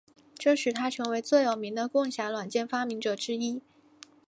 [0.33, 3.61] 这使他成为最有名的共享软件发明者之一。